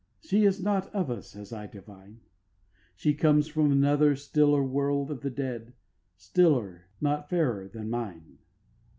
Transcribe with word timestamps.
She 0.19 0.45
is 0.45 0.59
not 0.63 0.91
of 0.95 1.11
us, 1.11 1.35
as 1.35 1.53
I 1.53 1.67
divine; 1.67 2.21
She 2.95 3.13
comes 3.13 3.45
from 3.47 3.71
another 3.71 4.15
stiller 4.15 4.63
world 4.63 5.11
of 5.11 5.21
the 5.21 5.29
dead, 5.29 5.73
Stiller, 6.17 6.87
not 6.99 7.29
fairer 7.29 7.67
than 7.67 7.91
mine. 7.91 8.39